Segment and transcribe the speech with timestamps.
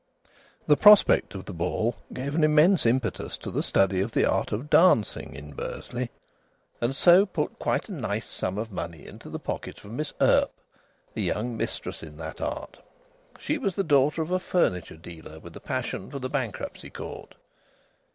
[0.65, 4.51] The prospect of the ball gave an immense impetus to the study of the art
[4.51, 6.09] of dancing in Bursley,
[6.81, 10.49] and so put quite a nice sum of money info the pocket of Miss Earp,
[11.15, 12.79] a young mistress in that art.
[13.37, 17.35] She was the daughter of a furniture dealer with a passion for the Bankruptcy Court.